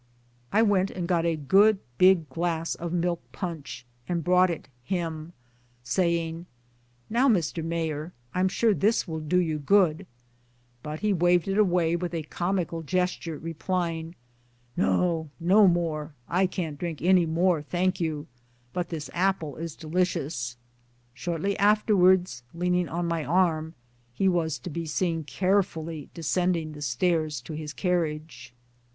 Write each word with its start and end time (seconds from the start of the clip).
I 0.51 0.63
went 0.63 0.89
and 0.89 1.07
got 1.07 1.27
a 1.27 1.35
good 1.35 1.77
big 1.99 2.27
glass 2.27 2.73
of 2.73 2.91
milk 2.91 3.21
punch, 3.31 3.85
and 4.09 4.23
brought 4.23 4.49
it 4.49 4.67
him, 4.83 5.31
saying," 5.83 6.47
Now, 7.11 7.29
Mr. 7.29 7.63
Mayor, 7.63 8.11
I'm 8.33 8.47
sure 8.47 8.73
this 8.73 9.07
will 9.07 9.19
do 9.19 9.37
you 9.37 9.59
good" 9.59 10.07
but 10.81 11.01
he 11.01 11.13
waived 11.13 11.47
it 11.47 11.59
away, 11.59 11.95
with 11.95 12.15
a 12.15 12.23
comical 12.23 12.81
ges 12.81 13.15
ture, 13.15 13.37
replying:" 13.37 14.15
No, 14.75 15.29
no 15.39 15.67
more 15.67 16.15
I 16.27 16.47
can't 16.47 16.79
drink 16.79 17.03
any 17.03 17.27
more, 17.27 17.61
thank 17.61 17.99
you; 18.01 18.25
but 18.73 18.89
this 18.89 19.07
apple 19.13 19.55
is 19.57 19.75
delicious!" 19.75 20.57
Shortly 21.13 21.55
afterwards, 21.59 22.41
leaning 22.55 22.89
on 22.89 23.05
my 23.07 23.23
arm, 23.23 23.75
he 24.15 24.27
was 24.27 24.57
to 24.61 24.71
be 24.71 24.87
seen 24.87 25.25
carefully 25.25 26.09
descending 26.15 26.71
the 26.71 26.81
stairs 26.81 27.39
to 27.41 27.53
his 27.53 27.71
carriage. 27.71 28.51